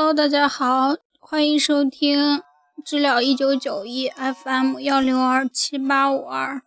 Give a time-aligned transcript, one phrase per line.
[0.00, 2.40] Hello，大家好，欢迎收听
[2.84, 6.62] 知了一九九一 FM 幺零二七八五二。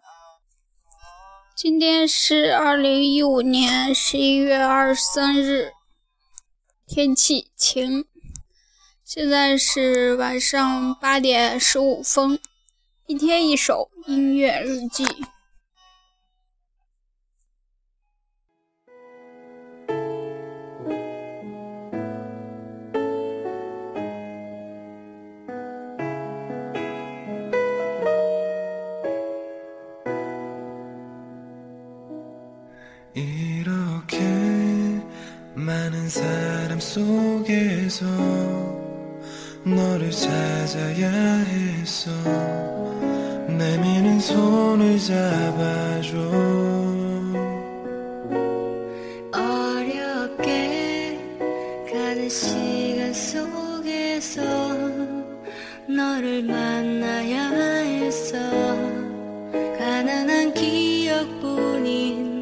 [1.56, 5.72] 今天是二零一五年十一月二十三日，
[6.86, 8.04] 天气晴。
[9.06, 12.38] 现在是晚上八点十五分，
[13.08, 15.06] 一天一首音乐日记。
[33.14, 34.20] 이렇게
[35.54, 38.06] 많은 사람 속에서
[39.66, 42.10] 너를 찾아야 했어.
[43.48, 46.18] 내미는 손을 잡아줘.
[49.34, 51.20] 어렵게
[51.92, 54.42] 가는 시간 속에서
[55.86, 58.38] 너를 만나야 했어.
[59.78, 62.41] 가난한 기억뿐인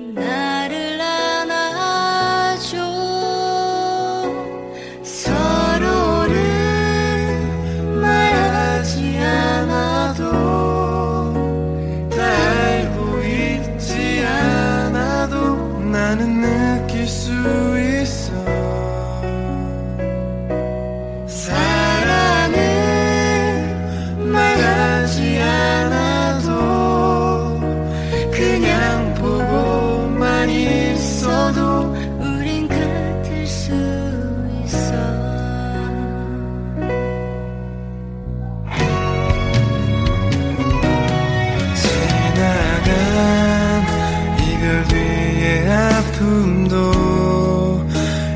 [46.20, 47.88] 아픔도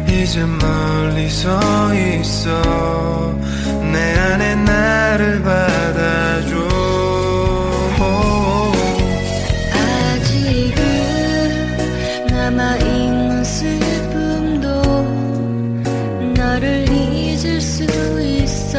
[0.08, 1.60] 이제 멀리서
[1.94, 3.36] 있어
[3.92, 6.56] 내 안에 나를 받아 줘.
[9.74, 10.74] 아직
[12.32, 14.82] 남아 있는 슬픔도
[16.38, 17.84] 너를 잊을 수
[18.22, 18.73] 있어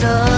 [0.00, 0.29] corazón.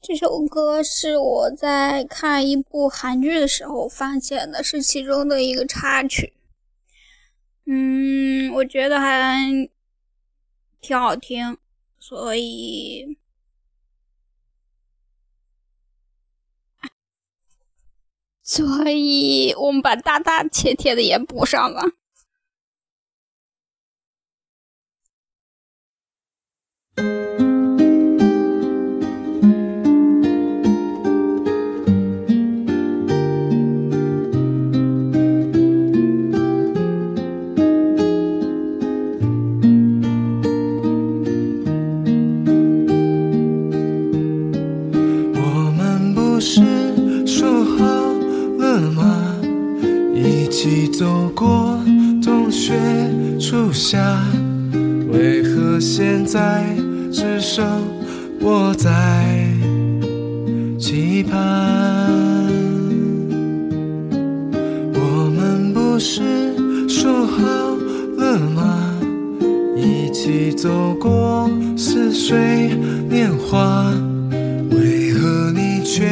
[0.00, 6.32] 这首歌是我在看一部韩剧的时候发现的，是其中的一个插曲。
[7.66, 9.68] 嗯，我觉得还
[10.80, 11.58] 挺好听，
[12.08, 13.18] 所以，
[18.42, 21.82] 所以我们把大大切切的也补上了。
[70.60, 72.74] 走过似水
[73.08, 73.92] 年华，
[74.72, 76.10] 为何你却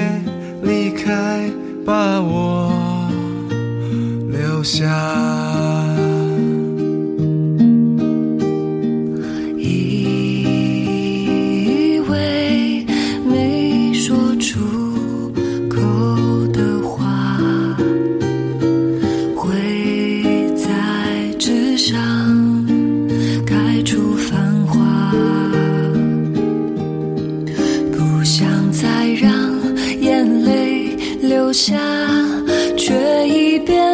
[0.63, 1.51] 离开，
[1.85, 3.11] 把我
[4.31, 5.16] 留下？
[31.77, 32.43] 呀，
[32.77, 33.86] 却已变。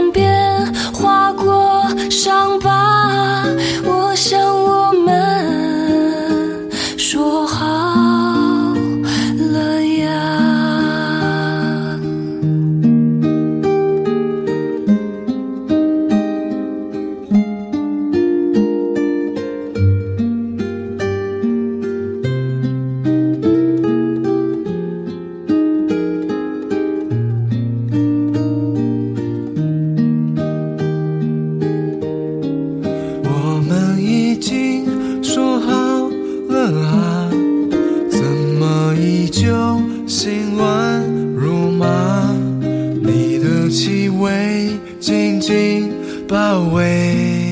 [45.42, 45.92] 紧紧
[46.28, 47.50] 包围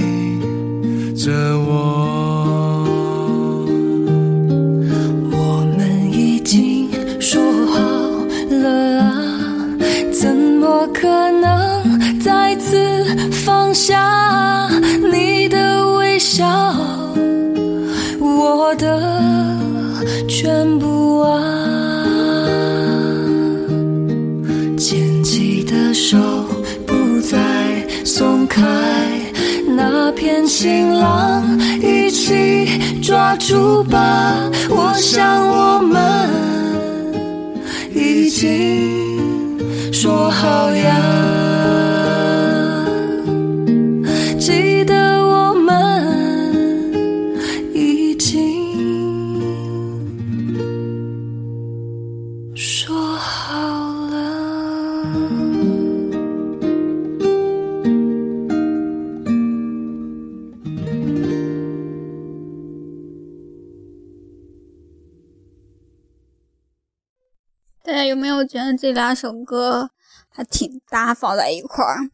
[1.17, 2.85] 着我。
[5.33, 6.89] 我们已经
[7.21, 7.81] 说好
[8.49, 8.69] 了
[9.01, 9.13] 啊，
[10.13, 14.71] 怎么可能再次放下
[15.13, 16.47] 你的微笑，
[30.21, 31.43] 天晴朗
[31.81, 34.51] 一起抓住吧。
[34.69, 36.29] 我想我们
[37.95, 39.59] 已经
[39.91, 41.10] 说好呀，
[68.11, 69.91] 有没有觉得这两首歌
[70.29, 72.11] 还挺搭，放在一块儿？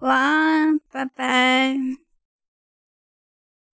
[0.00, 1.76] 晚安，拜拜。